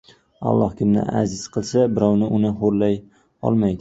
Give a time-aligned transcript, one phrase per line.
[0.51, 2.99] Alloh kimni aziz qilsa, birov uni xo‘rlay
[3.51, 3.69] olmas!